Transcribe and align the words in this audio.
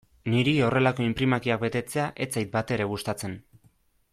Niri 0.33 0.53
horrelako 0.67 1.05
inprimakiak 1.09 1.61
betetzea 1.65 2.07
ez 2.25 2.29
zait 2.37 2.51
batere 2.57 2.89
gustatzen. 2.95 3.37